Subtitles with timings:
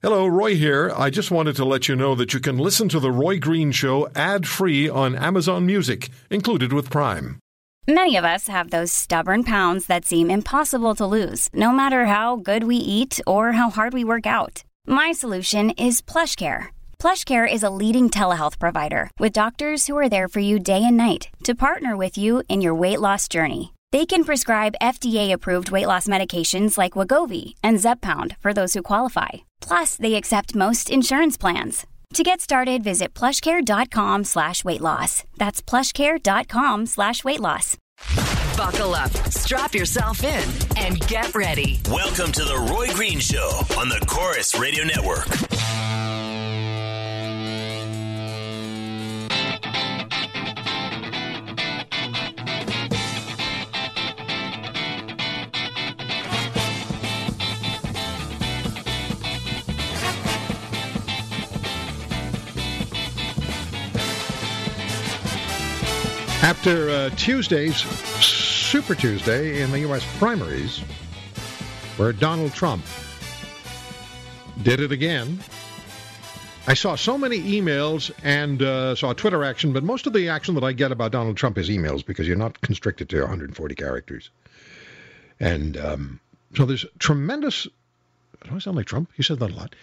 [0.00, 0.92] Hello, Roy here.
[0.96, 3.72] I just wanted to let you know that you can listen to The Roy Green
[3.72, 7.40] Show ad free on Amazon Music, included with Prime.
[7.88, 12.36] Many of us have those stubborn pounds that seem impossible to lose, no matter how
[12.36, 14.62] good we eat or how hard we work out.
[14.86, 16.68] My solution is PlushCare.
[17.00, 20.96] PlushCare is a leading telehealth provider with doctors who are there for you day and
[20.96, 23.74] night to partner with you in your weight loss journey.
[23.90, 29.30] They can prescribe FDA-approved weight loss medications like Wegovy and Zepbound for those who qualify.
[29.68, 31.86] Plus, they accept most insurance plans.
[32.14, 35.24] To get started, visit plushcare.com slash weight loss.
[35.36, 37.76] That's plushcare.com slash weight loss.
[38.56, 41.80] Buckle up, strap yourself in, and get ready.
[41.90, 45.26] Welcome to the Roy Green Show on the Corus Radio Network.
[66.40, 70.04] After uh, Tuesday's Super Tuesday in the U.S.
[70.18, 70.78] primaries,
[71.96, 72.84] where Donald Trump
[74.62, 75.40] did it again,
[76.68, 80.54] I saw so many emails and uh, saw Twitter action, but most of the action
[80.54, 84.30] that I get about Donald Trump is emails because you're not constricted to 140 characters.
[85.40, 86.20] And um,
[86.54, 87.66] so there's tremendous.
[88.44, 89.10] Do I sound like Trump?
[89.16, 89.74] He said that a lot.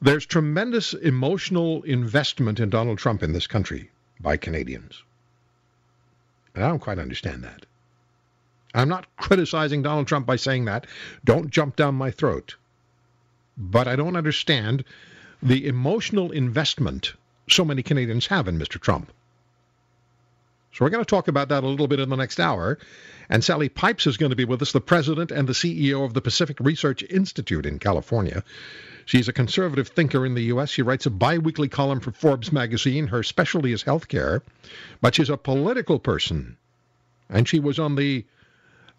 [0.00, 5.02] There's tremendous emotional investment in Donald Trump in this country by Canadians.
[6.56, 7.66] And I don't quite understand that.
[8.74, 10.86] I'm not criticizing Donald Trump by saying that.
[11.24, 12.56] Don't jump down my throat.
[13.56, 14.84] But I don't understand
[15.42, 17.12] the emotional investment
[17.48, 18.80] so many Canadians have in Mr.
[18.80, 19.12] Trump.
[20.76, 22.78] So we're going to talk about that a little bit in the next hour.
[23.30, 26.12] And Sally Pipes is going to be with us, the president and the CEO of
[26.12, 28.44] the Pacific Research Institute in California.
[29.06, 30.68] She's a conservative thinker in the U.S.
[30.68, 33.06] She writes a biweekly column for Forbes magazine.
[33.06, 34.42] Her specialty is healthcare,
[35.00, 36.58] but she's a political person,
[37.30, 38.26] and she was on the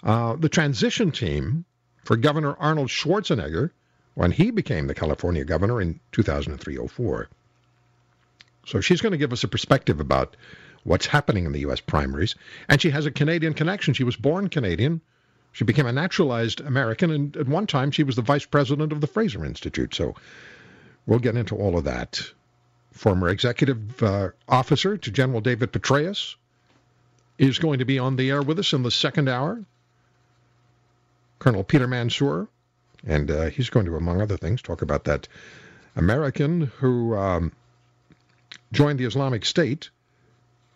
[0.03, 1.63] uh, the transition team
[2.03, 3.69] for Governor Arnold Schwarzenegger
[4.15, 7.27] when he became the California governor in 2003-04.
[8.65, 10.35] So she's going to give us a perspective about
[10.83, 11.79] what's happening in the U.S.
[11.79, 12.35] primaries,
[12.69, 13.93] and she has a Canadian connection.
[13.93, 15.01] She was born Canadian
[15.57, 19.01] she became a naturalized American, and at one time she was the vice president of
[19.01, 19.95] the Fraser Institute.
[19.95, 20.13] So
[21.07, 22.21] we'll get into all of that.
[22.91, 26.35] Former executive uh, officer to General David Petraeus
[27.39, 29.65] is going to be on the air with us in the second hour.
[31.39, 32.47] Colonel Peter Mansoor,
[33.07, 35.27] and uh, he's going to, among other things, talk about that
[35.95, 37.51] American who um,
[38.71, 39.89] joined the Islamic State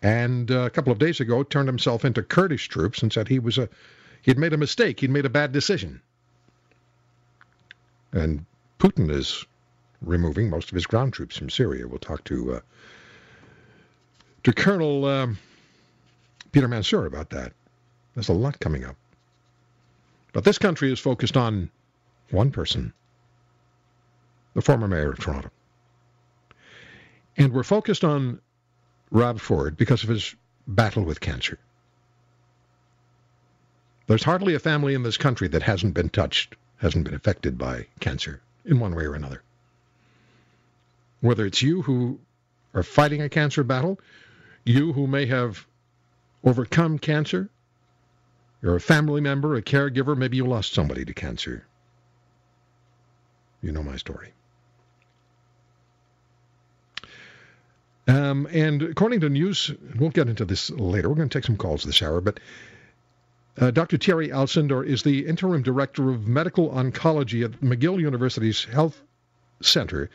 [0.02, 3.38] and uh, a couple of days ago turned himself into Kurdish troops and said he
[3.38, 3.68] was a
[4.22, 5.00] He'd made a mistake.
[5.00, 6.00] He'd made a bad decision.
[8.12, 8.46] And
[8.78, 9.44] Putin is
[10.00, 11.86] removing most of his ground troops from Syria.
[11.88, 12.60] We'll talk to uh,
[14.44, 15.38] to Colonel um,
[16.52, 17.52] Peter Mansoor about that.
[18.14, 18.96] There's a lot coming up.
[20.32, 21.70] But this country is focused on
[22.30, 22.92] one person,
[24.54, 25.50] the former mayor of Toronto.
[27.36, 28.40] And we're focused on
[29.12, 30.34] Rob Ford because of his
[30.66, 31.58] battle with cancer.
[34.06, 37.86] There's hardly a family in this country that hasn't been touched, hasn't been affected by
[38.00, 39.42] cancer in one way or another.
[41.20, 42.18] Whether it's you who
[42.74, 44.00] are fighting a cancer battle,
[44.64, 45.66] you who may have
[46.42, 47.50] overcome cancer,
[48.62, 51.66] you're a family member, a caregiver, maybe you lost somebody to cancer.
[53.60, 54.32] You know my story.
[58.08, 61.08] Um, and according to news, we'll get into this later.
[61.08, 62.40] We're going to take some calls this hour, but
[63.58, 63.98] uh, Dr.
[63.98, 69.00] Thierry Alcindor is the interim director of medical oncology at McGill University's Health
[69.60, 70.10] Center.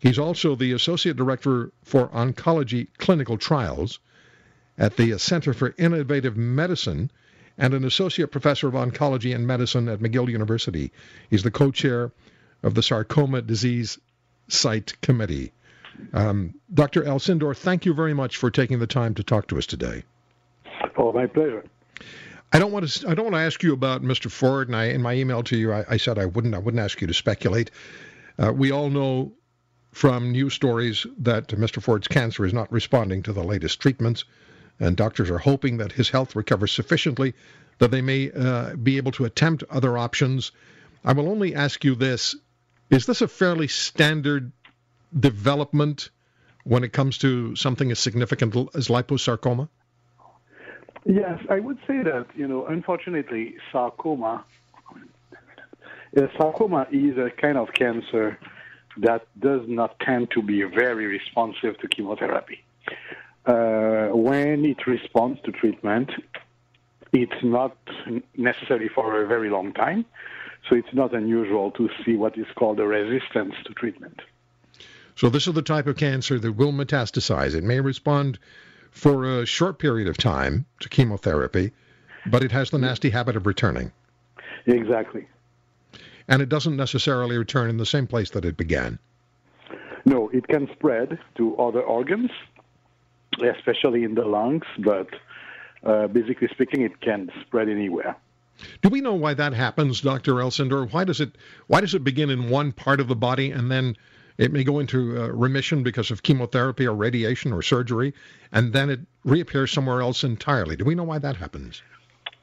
[0.00, 4.00] He's also the associate director for oncology clinical trials
[4.76, 7.10] at the Center for Innovative Medicine
[7.58, 10.90] and an associate professor of oncology and medicine at McGill University.
[11.28, 12.10] He's the co-chair
[12.62, 13.98] of the Sarcoma Disease
[14.48, 15.52] Site Committee.
[16.12, 17.02] Um, Dr.
[17.02, 20.04] Alcindor, thank you very much for taking the time to talk to us today.
[20.96, 21.64] Oh, my pleasure.
[22.52, 23.08] I don't want to.
[23.08, 24.30] I don't want to ask you about Mr.
[24.30, 24.68] Ford.
[24.68, 26.54] And I, in my email to you, I, I said I wouldn't.
[26.54, 27.70] I wouldn't ask you to speculate.
[28.38, 29.32] Uh, we all know
[29.92, 31.82] from news stories that Mr.
[31.82, 34.24] Ford's cancer is not responding to the latest treatments,
[34.78, 37.34] and doctors are hoping that his health recovers sufficiently
[37.78, 40.52] that they may uh, be able to attempt other options.
[41.04, 42.34] I will only ask you this:
[42.90, 44.50] Is this a fairly standard
[45.18, 46.10] development
[46.64, 49.68] when it comes to something as significant as liposarcoma?
[51.04, 54.44] Yes, I would say that, you know, unfortunately, sarcoma,
[56.36, 58.38] sarcoma is a kind of cancer
[58.98, 62.62] that does not tend to be very responsive to chemotherapy.
[63.46, 66.10] Uh, when it responds to treatment,
[67.12, 67.76] it's not
[68.36, 70.04] necessarily for a very long time,
[70.68, 74.20] so it's not unusual to see what is called a resistance to treatment.
[75.20, 77.54] So, this is the type of cancer that will metastasize.
[77.54, 78.38] It may respond
[78.90, 81.72] for a short period of time to chemotherapy,
[82.24, 83.92] but it has the nasty habit of returning.
[84.64, 85.28] Exactly.
[86.26, 88.98] And it doesn't necessarily return in the same place that it began.
[90.06, 92.30] No, it can spread to other organs,
[93.44, 95.08] especially in the lungs, but
[95.84, 98.16] uh, basically speaking, it can spread anywhere.
[98.80, 100.36] Do we know why that happens, Dr.
[100.36, 100.90] Alcindor?
[100.90, 103.96] Why does it why does it begin in one part of the body and then
[104.40, 108.14] it may go into uh, remission because of chemotherapy or radiation or surgery,
[108.52, 110.76] and then it reappears somewhere else entirely?
[110.76, 111.82] Do we know why that happens?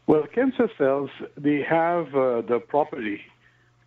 [0.05, 3.21] Well, cancer cells they have uh, the property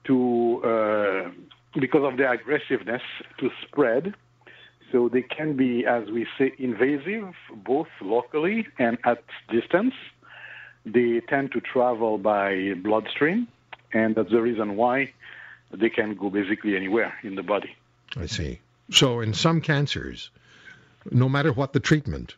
[0.04, 1.30] to uh,
[1.78, 3.02] because of their aggressiveness
[3.38, 4.14] to spread.
[4.90, 7.32] So they can be, as we say, invasive
[7.64, 9.94] both locally and at distance.
[10.84, 13.46] They tend to travel by bloodstream,
[13.92, 15.12] and that's the reason why
[15.72, 17.76] they can go basically anywhere in the body.
[18.16, 18.60] I see.
[18.90, 20.30] So in some cancers,
[21.10, 22.34] no matter what the treatment,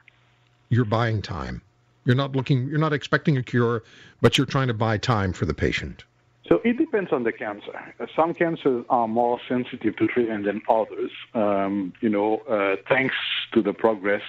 [0.69, 1.62] you're buying time.
[2.04, 3.82] You're not looking, you're not expecting a cure,
[4.20, 6.04] but you're trying to buy time for the patient.
[6.48, 7.94] So it depends on the cancer.
[7.98, 11.10] Uh, some cancers are more sensitive to treatment than others.
[11.34, 13.14] Um, you know, uh, thanks
[13.52, 14.22] to the progress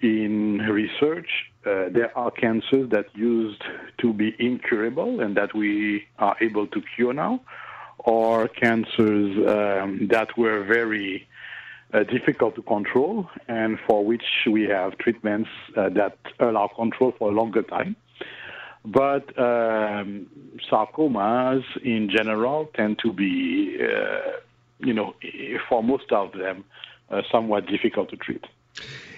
[0.00, 1.28] in research,
[1.66, 3.62] uh, there are cancers that used
[3.98, 7.40] to be incurable and that we are able to cure now,
[7.98, 11.28] or cancers um, that were very
[11.92, 17.30] uh, difficult to control and for which we have treatments uh, that allow control for
[17.30, 17.96] a longer time.
[18.84, 20.26] But um,
[20.70, 24.38] sarcomas in general tend to be, uh,
[24.78, 25.14] you know,
[25.68, 26.64] for most of them,
[27.10, 28.44] uh, somewhat difficult to treat.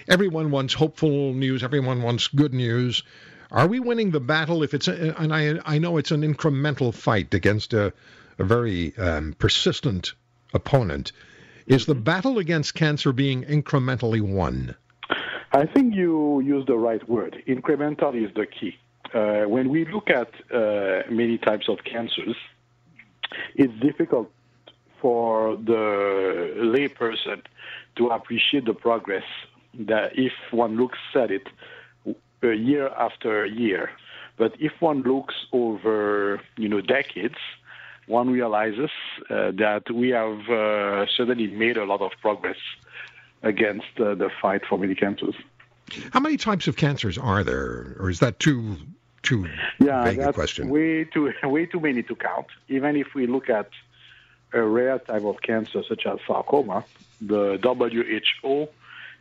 [0.07, 1.63] Everyone wants hopeful news.
[1.63, 3.03] Everyone wants good news.
[3.51, 4.63] Are we winning the battle?
[4.63, 7.93] If it's a, and I I know it's an incremental fight against a,
[8.37, 10.13] a very um, persistent
[10.53, 11.11] opponent.
[11.67, 14.75] Is the battle against cancer being incrementally won?
[15.53, 17.43] I think you use the right word.
[17.47, 18.77] Incremental is the key.
[19.13, 22.35] Uh, when we look at uh, many types of cancers,
[23.55, 24.31] it's difficult
[25.01, 27.41] for the layperson
[27.97, 29.23] to appreciate the progress
[29.73, 31.47] that if one looks at it
[32.41, 33.89] year after year.
[34.37, 37.35] But if one looks over, you know, decades,
[38.07, 38.89] one realizes
[39.29, 42.57] uh, that we have uh, certainly made a lot of progress
[43.43, 45.35] against uh, the fight for many cancers.
[46.11, 48.77] How many types of cancers are there, or is that too
[49.23, 49.47] too
[49.79, 50.69] yeah, vague a question?
[50.69, 52.47] way too way too many to count.
[52.69, 53.69] Even if we look at
[54.53, 56.83] a rare type of cancer such as sarcoma,
[57.21, 58.67] the WHO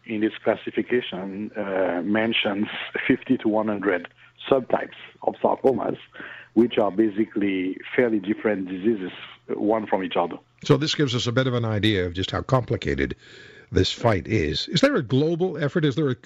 [0.07, 2.67] in its classification uh, mentions
[3.07, 4.09] 50 to 100
[4.49, 5.99] subtypes of sarcomas,
[6.55, 9.13] which are basically fairly different diseases,
[9.49, 10.37] one from each other.
[10.65, 13.17] So this gives us a bit of an idea of just how complicated
[13.73, 14.69] this fight is.
[14.69, 15.85] Is there a global effort?
[15.85, 16.17] Is there a,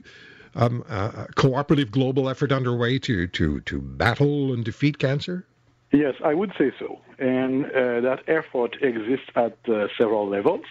[0.55, 5.47] um, a cooperative global effort underway to, to, to battle and defeat cancer?
[5.93, 7.01] Yes, I would say so.
[7.19, 10.65] And uh, that effort exists at uh, several levels.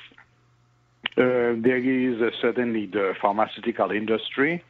[1.16, 4.64] Uh, there is uh, certainly the pharmaceutical industry,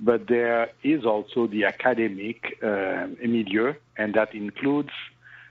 [0.00, 4.90] but there is also the academic uh, milieu, and that includes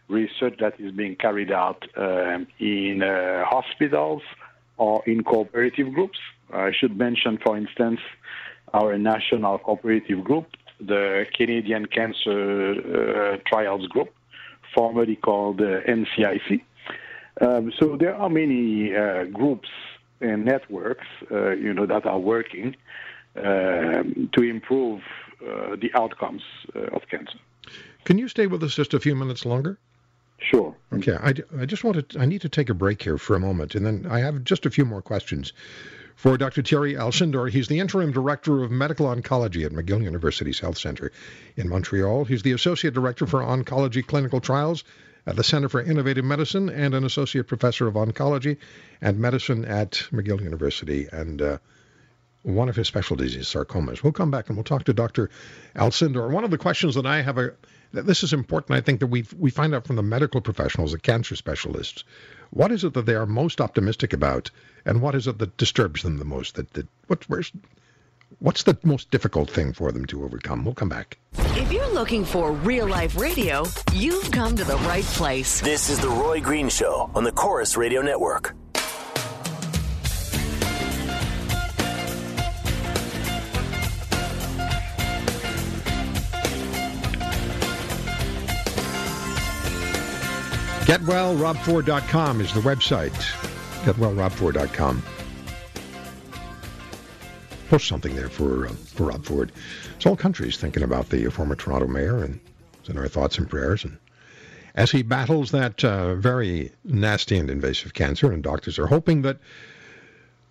[0.10, 4.22] research that is being carried out um, in uh, hospitals
[4.78, 6.20] or in cooperative groups.
[6.52, 8.00] I should mention, for instance,
[8.74, 10.48] our national cooperative group,
[10.80, 14.14] the Canadian Cancer uh, Trials Group,
[14.76, 16.62] formerly called uh, NCIC.
[17.42, 19.70] Um, so there are many uh, groups
[20.22, 22.76] and networks, uh, you know, that are working
[23.36, 25.02] to improve
[25.42, 26.42] uh, the outcomes
[26.76, 27.38] uh, of cancer.
[28.06, 29.78] Can you stay with us just a few minutes longer?
[30.38, 30.76] Sure.
[30.92, 33.40] Okay, I, I just want to, I need to take a break here for a
[33.40, 35.54] moment, and then I have just a few more questions
[36.16, 36.62] for Dr.
[36.62, 37.50] Thierry Alcindor.
[37.50, 41.12] He's the interim director of medical oncology at McGill University's Health Center
[41.56, 42.26] in Montreal.
[42.26, 44.84] He's the associate director for oncology clinical trials
[45.26, 48.58] at the Center for Innovative Medicine and an associate professor of oncology
[49.02, 51.08] and medicine at McGill University.
[51.12, 51.58] And uh,
[52.44, 54.04] one of his specialties is sarcomas.
[54.04, 55.30] We'll come back and we'll talk to Dr.
[55.76, 56.30] Alcindor.
[56.30, 57.50] One of the questions that I have uh,
[57.94, 58.78] a this is important.
[58.78, 62.04] I think that we we find out from the medical professionals, the cancer specialists,
[62.50, 64.50] what is it that they are most optimistic about,
[64.86, 66.56] and what is it that disturbs them the most?
[66.56, 67.52] That that what where's
[68.40, 70.66] What's the most difficult thing for them to overcome?
[70.66, 71.18] We'll come back.
[71.56, 75.62] If you're looking for real life radio, you've come to the right place.
[75.62, 78.56] This is The Roy Green Show on the Corus Radio Network.
[90.94, 93.16] GetWellRob4.com is the website.
[93.84, 95.02] GetWellRob4.com.
[97.68, 99.52] Post something there for, uh, for Rob Ford.
[99.96, 102.40] It's all countries thinking about the former Toronto mayor and
[102.88, 103.84] in our thoughts and prayers.
[103.84, 103.98] And
[104.76, 109.40] as he battles that uh, very nasty and invasive cancer, and doctors are hoping that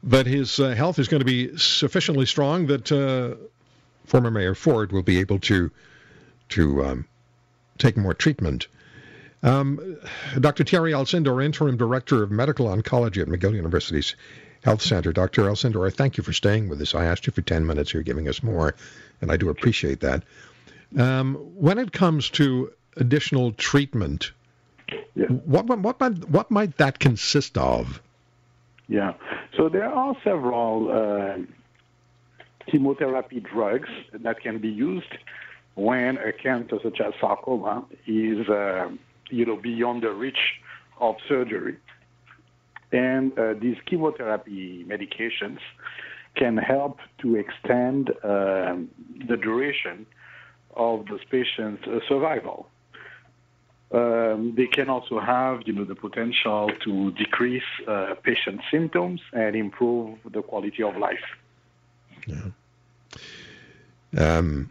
[0.02, 3.36] that his uh, health is going to be sufficiently strong that uh,
[4.06, 5.70] former Mayor Ford will be able to
[6.48, 7.04] to um,
[7.78, 8.66] take more treatment.
[9.42, 9.96] Um,
[10.38, 10.64] Dr.
[10.64, 14.14] Terry Alcindor, Interim Director of Medical Oncology at McGill University's
[14.62, 15.12] Health Center.
[15.12, 15.42] Dr.
[15.42, 16.94] Alcindor, I thank you for staying with us.
[16.94, 17.92] I asked you for 10 minutes.
[17.92, 18.74] You're giving us more,
[19.20, 20.22] and I do appreciate that.
[20.96, 24.30] Um, when it comes to additional treatment,
[25.14, 25.26] Yeah.
[25.26, 28.00] what, what, what, might, what might that consist of?
[28.88, 29.14] Yeah.
[29.56, 31.38] So there are several uh,
[32.70, 35.12] chemotherapy drugs that can be used
[35.74, 38.90] when a cancer such as sarcoma is, uh,
[39.32, 40.42] you know, beyond the reach
[41.00, 41.76] of surgery.
[42.92, 45.58] And uh, these chemotherapy medications
[46.36, 48.88] can help to extend um
[49.28, 50.06] the duration
[50.76, 52.68] of those patients' uh, survival.
[53.92, 59.54] Um, they can also have, you know, the potential to decrease uh, patient symptoms and
[59.54, 61.26] improve the quality of life.
[64.16, 64.70] Um,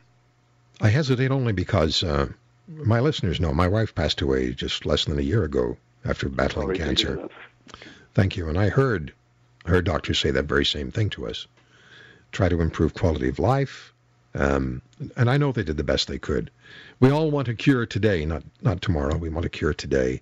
[0.82, 2.30] I hesitate only because uh,
[2.76, 6.68] my listeners know my wife passed away just less than a year ago after battling
[6.68, 7.30] Sorry cancer.
[8.14, 8.50] Thank you.
[8.50, 9.14] And I heard
[9.66, 11.48] heard doctors say that very same thing to us.
[12.32, 13.94] Try to improve quality of life.
[14.34, 14.82] Um,
[15.18, 16.50] and I know they did the best they could.
[17.00, 19.18] We all want a cure today, not not tomorrow.
[19.18, 20.22] We want a cure today.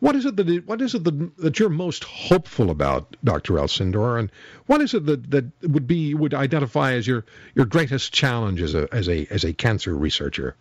[0.00, 3.54] What is it that what is it that, that you're most hopeful about, Dr.
[3.54, 4.30] Alcindor, and
[4.66, 7.24] what is it that, that would be would identify as your,
[7.54, 10.56] your greatest challenge as a as a as a cancer researcher?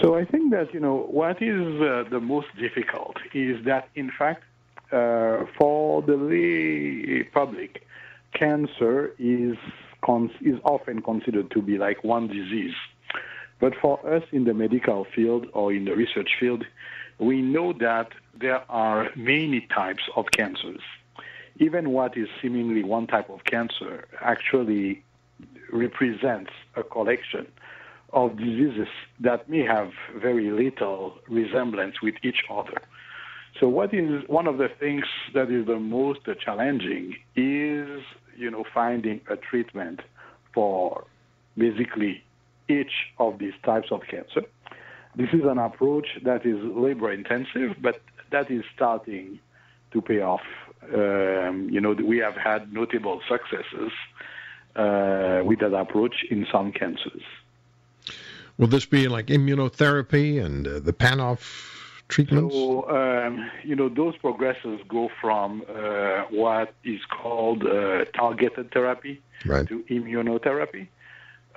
[0.00, 4.12] So I think that you know what is uh, the most difficult is that in
[4.16, 4.44] fact
[4.92, 7.84] uh, for the lay public,
[8.32, 9.56] cancer is
[10.02, 12.74] con- is often considered to be like one disease.
[13.60, 16.64] But for us in the medical field or in the research field,
[17.18, 20.80] we know that there are many types of cancers.
[21.56, 25.02] Even what is seemingly one type of cancer actually
[25.72, 27.48] represents a collection
[28.12, 28.88] of diseases
[29.20, 32.80] that may have very little resemblance with each other.
[33.60, 38.02] So what is one of the things that is the most challenging is,
[38.36, 40.00] you know, finding a treatment
[40.54, 41.04] for
[41.56, 42.22] basically
[42.68, 44.42] each of these types of cancer.
[45.16, 48.00] This is an approach that is labor intensive, but
[48.30, 49.40] that is starting
[49.92, 50.42] to pay off.
[50.94, 53.90] Um, you know, we have had notable successes
[54.76, 57.22] uh, with that approach in some cancers.
[58.58, 61.38] Will this be like immunotherapy and uh, the PANOF
[62.08, 62.54] treatments?
[62.54, 69.22] So, um, you know, those progresses go from uh, what is called uh, targeted therapy
[69.46, 69.68] Right.
[69.68, 70.88] to immunotherapy.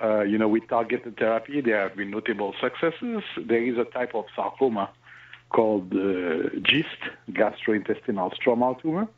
[0.00, 3.22] Uh, you know, with targeted therapy, there have been notable successes.
[3.36, 4.90] There is a type of sarcoma
[5.50, 7.00] called uh, GIST,
[7.32, 9.08] gastrointestinal stromal tumor,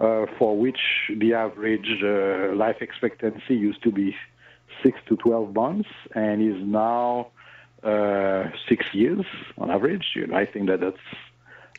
[0.00, 0.80] uh, for which
[1.16, 4.16] the average uh, life expectancy used to be
[4.82, 7.28] six to 12 months and is now
[7.82, 9.24] uh, six years
[9.58, 10.06] on average.
[10.14, 10.96] You know, I think that that's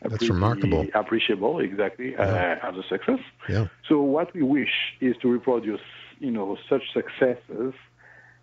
[0.02, 0.86] That's remarkable.
[0.94, 3.20] appreciable, exactly, uh, as a success.
[3.48, 3.68] Yeah.
[3.88, 5.80] So what we wish is to reproduce,
[6.18, 7.72] you know, such successes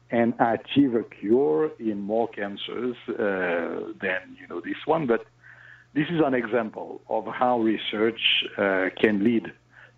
[0.10, 3.14] and achieve a cure in more cancers uh,
[4.02, 5.08] than you know this one.
[5.08, 5.26] But
[5.94, 8.22] this is an example of how research
[8.58, 9.52] uh, can lead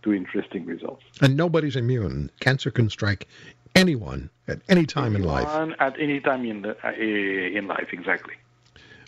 [0.03, 1.03] to interesting results.
[1.21, 2.29] And nobody's immune.
[2.39, 3.27] Cancer can strike
[3.75, 5.47] anyone at any time in life.
[5.79, 8.35] At any time in the, uh, in life, exactly.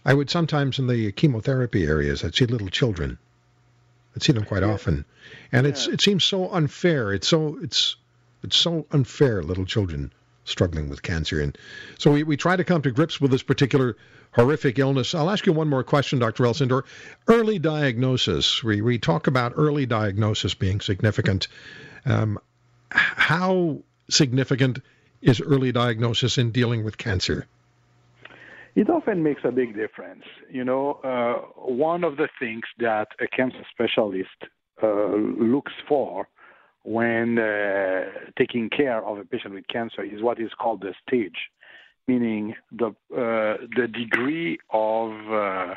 [0.06, 3.18] I would sometimes in the chemotherapy areas, I'd see little children.
[4.16, 5.04] I'd see them quite often,
[5.52, 7.12] and it's it seems so unfair.
[7.12, 7.98] It's so it's
[8.44, 9.44] it's so unfair.
[9.44, 10.14] Little children
[10.46, 11.58] struggling with cancer, and
[11.98, 13.98] so we, we try to come to grips with this particular
[14.32, 15.16] horrific illness.
[15.16, 16.44] I'll ask you one more question, Dr.
[16.44, 16.84] Alcindor.
[17.28, 18.64] Early diagnosis.
[18.64, 21.48] We we talk about early diagnosis being significant.
[22.06, 22.40] Um,
[22.92, 24.80] how significant
[25.22, 27.48] is early diagnosis in dealing with cancer?
[28.76, 30.24] It often makes a big difference.
[30.52, 34.30] You know, uh, one of the things that a cancer specialist
[34.84, 36.28] uh, looks for
[36.84, 38.04] when uh,
[38.38, 41.50] taking care of a patient with cancer is what is called the stage,
[42.08, 45.76] meaning the uh, the degree of uh,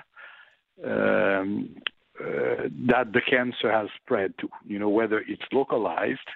[0.84, 1.76] um,
[2.20, 4.48] uh, that the cancer has spread to.
[4.66, 6.28] You know, whether it's localized,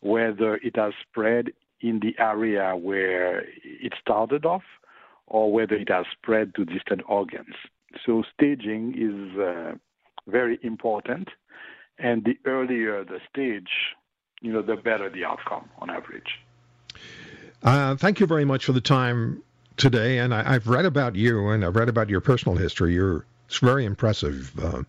[0.00, 4.62] whether it has spread in the area where it started off,
[5.26, 7.54] or whether it has spread to distant organs.
[8.04, 9.72] So staging is uh,
[10.26, 11.28] very important,
[11.98, 13.70] and the earlier the stage,
[14.40, 16.40] you know, the better the outcome on average.
[17.62, 19.42] Uh, thank you very much for the time
[19.76, 22.94] today, and I, have read about you and I've read about your personal history.
[22.94, 24.52] You're it's very impressive.
[24.62, 24.82] Uh,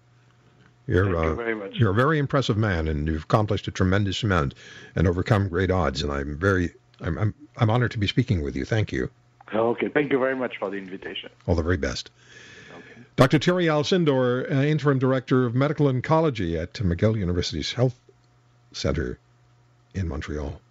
[0.87, 1.75] you're Thank you uh, very much.
[1.75, 4.55] you're a very impressive man, and you've accomplished a tremendous amount
[4.95, 6.01] and overcome great odds.
[6.01, 8.65] And I'm very I'm I'm, I'm honored to be speaking with you.
[8.65, 9.09] Thank you.
[9.53, 11.29] Okay, thank you very much for the invitation.
[11.45, 12.09] All the very best.
[12.71, 13.01] Okay.
[13.17, 13.37] Dr.
[13.37, 17.99] Terry Alcindor, uh, Interim Director of Medical Oncology at McGill University's Health
[18.71, 19.19] Center
[19.93, 20.61] in Montreal.